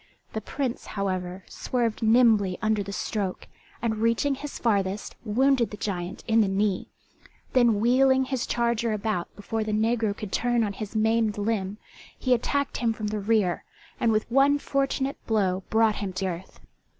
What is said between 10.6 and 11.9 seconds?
on his maimed limb